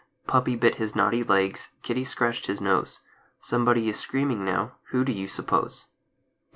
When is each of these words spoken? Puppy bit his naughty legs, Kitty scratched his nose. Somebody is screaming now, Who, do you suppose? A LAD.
Puppy 0.25 0.55
bit 0.55 0.77
his 0.77 0.95
naughty 0.95 1.21
legs, 1.21 1.75
Kitty 1.83 2.03
scratched 2.05 2.47
his 2.47 2.59
nose. 2.59 3.01
Somebody 3.43 3.87
is 3.87 3.99
screaming 3.99 4.43
now, 4.43 4.71
Who, 4.85 5.05
do 5.05 5.11
you 5.11 5.27
suppose? 5.27 5.81
A 5.85 5.85
LAD. 5.89 5.89